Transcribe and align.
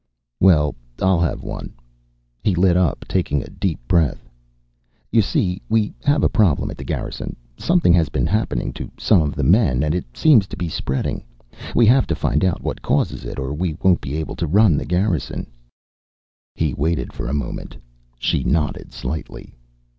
"Well, 0.39 0.73
I'll 0.99 1.19
have 1.19 1.43
one." 1.43 1.73
He 2.41 2.55
lit 2.55 2.75
up, 2.75 3.05
taking 3.07 3.43
a 3.43 3.49
deep 3.51 3.79
breath. 3.87 4.27
"You 5.11 5.21
see, 5.21 5.61
we 5.69 5.93
have 6.03 6.23
a 6.23 6.27
problem 6.27 6.71
at 6.71 6.77
the 6.79 6.83
Garrison. 6.83 7.35
Something 7.55 7.93
has 7.93 8.09
been 8.09 8.25
happening 8.25 8.73
to 8.73 8.89
some 8.97 9.21
of 9.21 9.35
the 9.35 9.43
men, 9.43 9.83
and 9.83 9.93
it 9.93 10.05
seems 10.17 10.47
to 10.47 10.57
be 10.57 10.69
spreading. 10.69 11.23
We 11.75 11.85
have 11.85 12.07
to 12.07 12.15
find 12.15 12.43
out 12.43 12.63
what 12.63 12.81
causes 12.81 13.25
it 13.25 13.37
or 13.37 13.53
we 13.53 13.75
won't 13.83 14.01
be 14.01 14.17
able 14.17 14.35
to 14.37 14.47
run 14.47 14.75
the 14.75 14.85
Garrison." 14.89 15.45
He 16.55 16.73
waited 16.73 17.13
for 17.13 17.27
a 17.27 17.33
moment. 17.35 17.77
She 18.17 18.43
nodded 18.43 18.93
slightly. 18.93 19.53